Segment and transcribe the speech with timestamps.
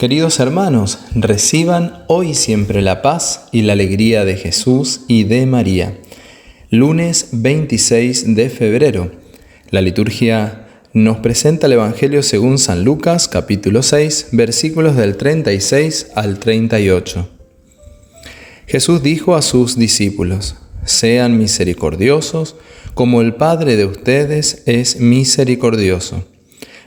[0.00, 6.00] Queridos hermanos, reciban hoy siempre la paz y la alegría de Jesús y de María.
[6.70, 9.12] Lunes 26 de febrero.
[9.68, 16.38] La liturgia nos presenta el Evangelio según San Lucas capítulo 6 versículos del 36 al
[16.38, 17.28] 38.
[18.68, 20.56] Jesús dijo a sus discípulos,
[20.86, 22.56] sean misericordiosos
[22.94, 26.24] como el Padre de ustedes es misericordioso.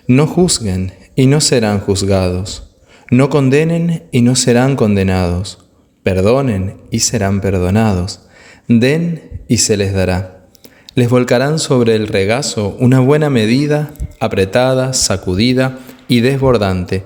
[0.08, 2.73] No juzguen y no serán juzgados
[3.10, 5.60] no condenen y no serán condenados.
[6.04, 8.28] Perdonen y serán perdonados.
[8.68, 10.48] Den y se les dará.
[10.96, 17.04] Les volcarán sobre el regazo una buena medida, apretada, sacudida y desbordante,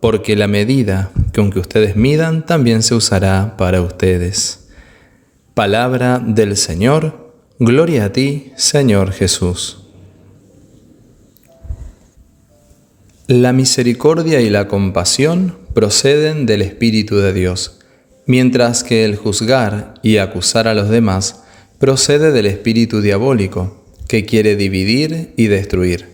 [0.00, 4.68] porque la medida con que ustedes midan también se usará para ustedes.
[5.54, 9.79] Palabra del Señor, gloria a ti, Señor Jesús.
[13.30, 17.78] La misericordia y la compasión proceden del Espíritu de Dios,
[18.26, 21.44] mientras que el juzgar y acusar a los demás
[21.78, 26.08] procede del espíritu diabólico, que quiere dividir y destruir.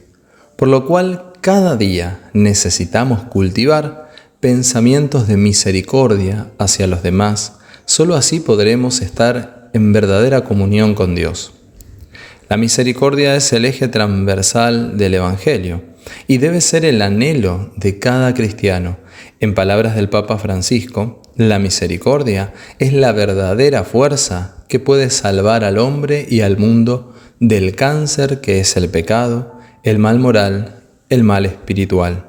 [0.56, 7.54] Por lo cual cada día necesitamos cultivar pensamientos de misericordia hacia los demás,
[7.86, 11.54] solo así podremos estar en verdadera comunión con Dios.
[12.50, 15.80] La misericordia es el eje transversal del Evangelio
[16.26, 18.98] y debe ser el anhelo de cada cristiano.
[19.40, 25.78] En palabras del Papa Francisco, la misericordia es la verdadera fuerza que puede salvar al
[25.78, 31.46] hombre y al mundo del cáncer que es el pecado, el mal moral, el mal
[31.46, 32.26] espiritual.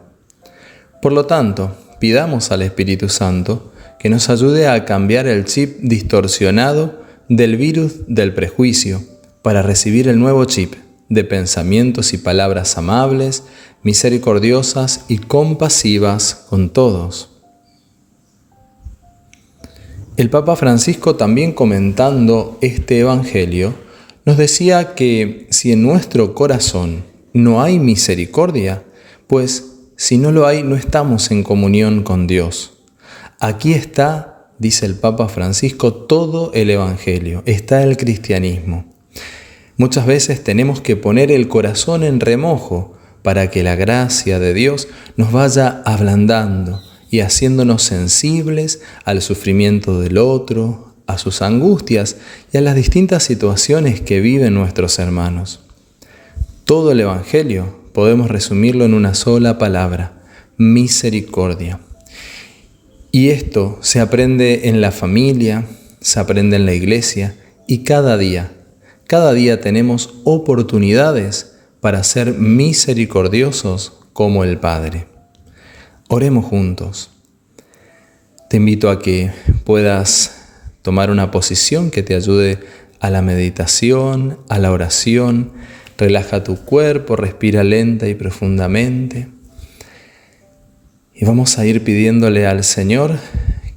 [1.02, 7.03] Por lo tanto, pidamos al Espíritu Santo que nos ayude a cambiar el chip distorsionado
[7.30, 9.02] del virus del prejuicio
[9.42, 10.75] para recibir el nuevo chip
[11.09, 13.44] de pensamientos y palabras amables,
[13.83, 17.30] misericordiosas y compasivas con todos.
[20.17, 23.76] El Papa Francisco también comentando este Evangelio
[24.26, 28.83] nos decía que si en nuestro corazón no hay misericordia,
[29.27, 32.73] pues si no lo hay no estamos en comunión con Dios.
[33.39, 38.86] Aquí está, dice el Papa Francisco, todo el Evangelio, está el cristianismo.
[39.77, 44.88] Muchas veces tenemos que poner el corazón en remojo para que la gracia de Dios
[45.17, 52.17] nos vaya ablandando y haciéndonos sensibles al sufrimiento del otro, a sus angustias
[52.52, 55.60] y a las distintas situaciones que viven nuestros hermanos.
[56.65, 60.23] Todo el Evangelio podemos resumirlo en una sola palabra,
[60.58, 61.80] misericordia.
[63.11, 65.65] Y esto se aprende en la familia,
[66.02, 67.36] se aprende en la iglesia
[67.67, 68.52] y cada día
[69.08, 75.08] cada día tenemos oportunidades para ser misericordiosos como el Padre.
[76.10, 77.12] Oremos juntos.
[78.50, 79.32] Te invito a que
[79.64, 80.45] puedas
[80.82, 82.60] tomar una posición que te ayude
[83.00, 85.52] a la meditación, a la oración.
[85.98, 89.30] Relaja tu cuerpo, respira lenta y profundamente.
[91.14, 93.18] Y vamos a ir pidiéndole al Señor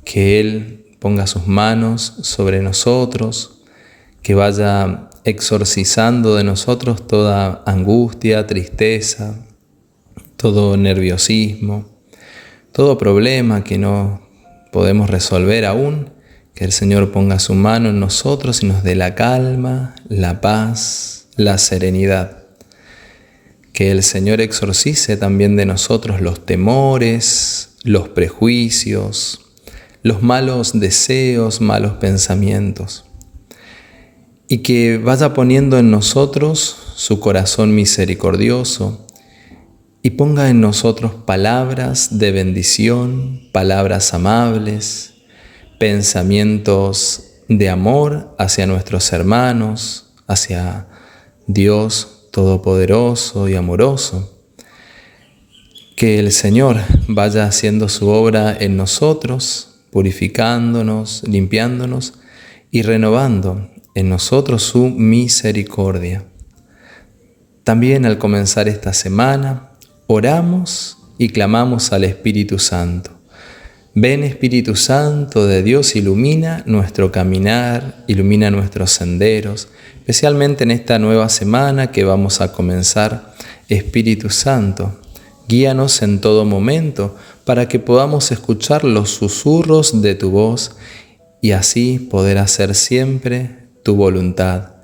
[0.05, 3.63] que Él ponga sus manos sobre nosotros,
[4.23, 9.47] que vaya exorcizando de nosotros toda angustia, tristeza,
[10.37, 11.89] todo nerviosismo,
[12.73, 14.29] todo problema que no
[14.73, 16.11] podemos resolver aún,
[16.55, 21.27] que el Señor ponga su mano en nosotros y nos dé la calma, la paz,
[21.37, 22.39] la serenidad.
[23.73, 29.41] Que el Señor exorcice también de nosotros los temores, los prejuicios,
[30.03, 33.10] los malos deseos, malos pensamientos
[34.53, 39.07] y que vaya poniendo en nosotros su corazón misericordioso
[40.03, 45.15] y ponga en nosotros palabras de bendición, palabras amables,
[45.79, 50.89] pensamientos de amor hacia nuestros hermanos, hacia
[51.47, 54.37] Dios Todopoderoso y amoroso.
[55.97, 62.15] Que el Señor vaya haciendo su obra en nosotros, purificándonos, limpiándonos
[62.73, 66.25] y renovando en nosotros su misericordia.
[67.65, 69.71] También al comenzar esta semana,
[70.07, 73.11] oramos y clamamos al Espíritu Santo.
[73.95, 81.29] Ven Espíritu Santo de Dios, ilumina nuestro caminar, ilumina nuestros senderos, especialmente en esta nueva
[81.29, 83.35] semana que vamos a comenzar.
[83.69, 85.01] Espíritu Santo,
[85.49, 90.77] guíanos en todo momento para que podamos escuchar los susurros de tu voz
[91.41, 93.60] y así poder hacer siempre
[93.91, 94.75] tu voluntad,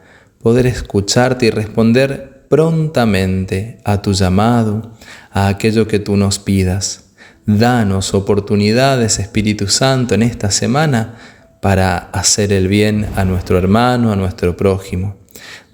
[0.42, 4.90] poder escucharte y responder prontamente a tu llamado,
[5.30, 7.10] a aquello que tú nos pidas.
[7.46, 11.14] Danos oportunidades, Espíritu Santo, en esta semana
[11.62, 15.18] para hacer el bien a nuestro hermano, a nuestro prójimo.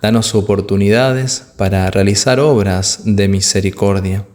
[0.03, 4.27] Danos oportunidades para realizar obras de misericordia.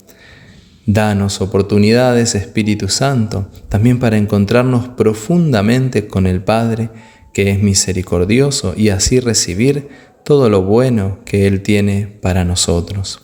[0.88, 6.90] Danos oportunidades, Espíritu Santo, también para encontrarnos profundamente con el Padre,
[7.38, 9.90] que es misericordioso, y así recibir
[10.24, 13.22] todo lo bueno que Él tiene para nosotros.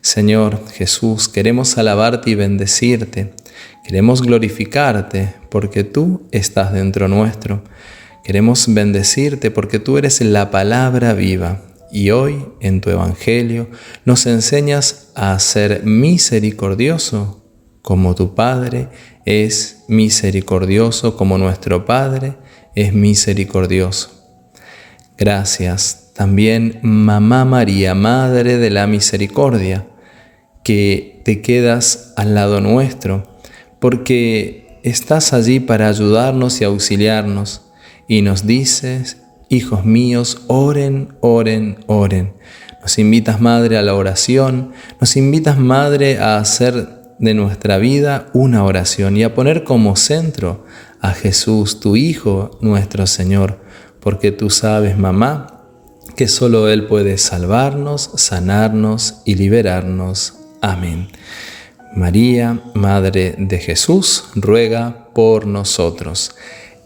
[0.00, 3.32] Señor Jesús, queremos alabarte y bendecirte,
[3.86, 7.62] queremos glorificarte porque tú estás dentro nuestro.
[8.24, 11.62] Queremos bendecirte porque tú eres la palabra viva
[11.92, 13.68] y hoy en tu Evangelio
[14.04, 17.44] nos enseñas a ser misericordioso
[17.82, 18.88] como tu Padre
[19.26, 22.34] es misericordioso, como nuestro Padre
[22.74, 24.10] es misericordioso.
[25.16, 29.86] Gracias también, Mamá María, Madre de la Misericordia,
[30.62, 33.38] que te quedas al lado nuestro,
[33.80, 37.62] porque estás allí para ayudarnos y auxiliarnos,
[38.08, 39.18] y nos dices
[39.50, 42.32] Hijos míos, oren, oren, oren.
[42.80, 48.64] Nos invitas, Madre, a la oración, nos invitas, Madre, a hacer de nuestra vida una
[48.64, 50.64] oración y a poner como centro
[51.04, 53.58] a Jesús, tu Hijo, nuestro Señor,
[54.00, 55.66] porque tú sabes, mamá,
[56.16, 60.32] que solo Él puede salvarnos, sanarnos y liberarnos.
[60.62, 61.08] Amén.
[61.94, 66.36] María, Madre de Jesús, ruega por nosotros.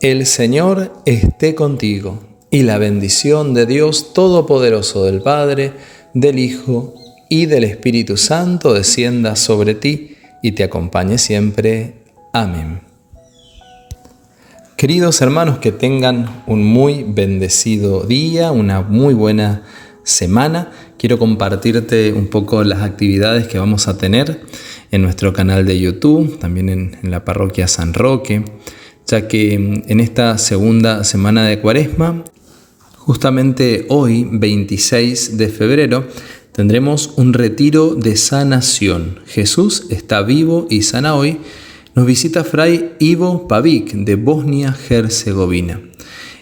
[0.00, 2.18] El Señor esté contigo
[2.50, 5.74] y la bendición de Dios Todopoderoso del Padre,
[6.12, 6.92] del Hijo
[7.30, 12.02] y del Espíritu Santo descienda sobre ti y te acompañe siempre.
[12.32, 12.87] Amén.
[14.78, 19.64] Queridos hermanos, que tengan un muy bendecido día, una muy buena
[20.04, 20.70] semana.
[20.96, 24.40] Quiero compartirte un poco las actividades que vamos a tener
[24.92, 28.44] en nuestro canal de YouTube, también en, en la parroquia San Roque,
[29.04, 32.22] ya que en esta segunda semana de Cuaresma
[33.08, 36.06] Justamente hoy, 26 de febrero,
[36.52, 39.20] tendremos un retiro de sanación.
[39.26, 41.40] Jesús está vivo y sana hoy.
[41.98, 45.80] Nos visita Fray Ivo Pavic de Bosnia-Herzegovina.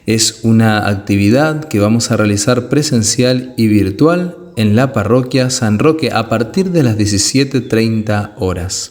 [0.05, 6.11] Es una actividad que vamos a realizar presencial y virtual en la parroquia San Roque
[6.13, 8.91] a partir de las 17.30 horas.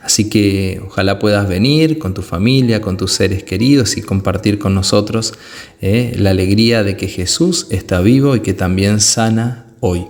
[0.00, 4.76] Así que ojalá puedas venir con tu familia, con tus seres queridos y compartir con
[4.76, 5.34] nosotros
[5.80, 10.06] eh, la alegría de que Jesús está vivo y que también sana hoy.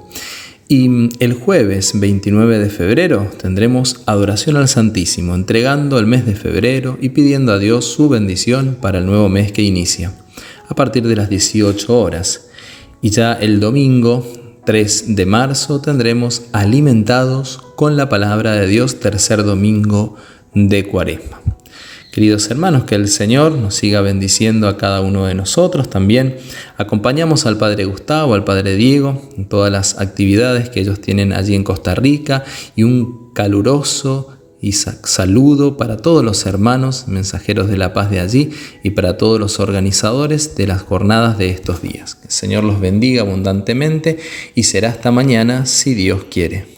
[0.69, 6.35] Y mm, el jueves 29 de febrero tendremos adoración al Santísimo, entregando el mes de
[6.35, 10.13] febrero y pidiendo a Dios su bendición para el nuevo mes que inicia,
[10.69, 12.49] a partir de las 18 horas.
[13.01, 14.27] Y ya el domingo
[14.65, 20.17] 3 de marzo tendremos alimentados con la palabra de Dios, tercer domingo
[20.55, 21.56] de Cuaresma.
[22.17, 25.91] Queridos hermanos, que el Señor nos siga bendiciendo a cada uno de nosotros.
[25.91, 26.39] También
[26.79, 31.55] acompañamos al Padre Gustavo, al Padre Diego, en todas las actividades que ellos tienen allí
[31.55, 32.43] en Costa Rica
[32.75, 34.33] y un caluroso
[34.63, 38.49] y saludo para todos los hermanos mensajeros de la paz de allí
[38.83, 42.15] y para todos los organizadores de las jornadas de estos días.
[42.15, 44.19] Que el Señor los bendiga abundantemente
[44.55, 46.76] y será hasta mañana si Dios quiere.